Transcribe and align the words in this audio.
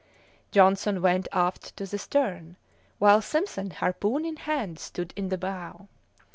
Johnson 0.49 0.99
went 0.99 1.27
aft 1.31 1.77
to 1.77 1.85
the 1.85 1.99
stern, 1.99 2.57
while 2.97 3.21
Simpson, 3.21 3.69
harpoon 3.69 4.25
in 4.25 4.35
hand, 4.37 4.79
stood 4.79 5.13
in 5.15 5.29
the 5.29 5.37
bow. 5.37 5.89